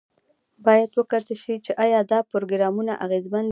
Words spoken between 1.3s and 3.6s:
شي چې ایا دا پروګرامونه اغیزمن دي که نه.